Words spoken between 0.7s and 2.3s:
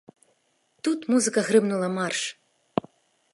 Тут музыка грымнула марш.